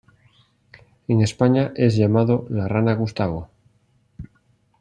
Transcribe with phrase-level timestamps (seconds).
[1.07, 3.51] En España, es llamado la "Rana Gustavo".